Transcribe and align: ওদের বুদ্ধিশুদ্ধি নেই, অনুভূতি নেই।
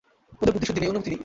ওদের 0.41 0.53
বুদ্ধিশুদ্ধি 0.53 0.81
নেই, 0.81 0.89
অনুভূতি 0.91 1.09
নেই। 1.11 1.19